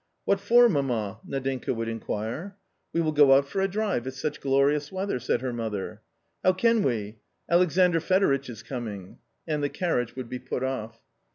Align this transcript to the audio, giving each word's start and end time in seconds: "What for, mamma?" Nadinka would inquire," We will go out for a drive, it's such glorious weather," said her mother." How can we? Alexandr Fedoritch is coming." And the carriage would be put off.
"What 0.25 0.39
for, 0.39 0.67
mamma?" 0.67 1.19
Nadinka 1.29 1.75
would 1.75 1.87
inquire," 1.87 2.57
We 2.91 3.01
will 3.01 3.11
go 3.11 3.33
out 3.35 3.47
for 3.47 3.61
a 3.61 3.67
drive, 3.67 4.07
it's 4.07 4.19
such 4.19 4.41
glorious 4.41 4.91
weather," 4.91 5.19
said 5.19 5.41
her 5.41 5.53
mother." 5.53 6.01
How 6.43 6.53
can 6.53 6.81
we? 6.81 7.19
Alexandr 7.47 7.99
Fedoritch 7.99 8.49
is 8.49 8.63
coming." 8.63 9.19
And 9.47 9.61
the 9.61 9.69
carriage 9.69 10.15
would 10.15 10.27
be 10.27 10.39
put 10.39 10.63
off. 10.63 10.99